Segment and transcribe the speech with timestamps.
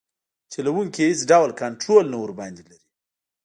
[0.51, 2.79] چلوونکي یې هیڅ ډول کنټرول نه ورباندې لري.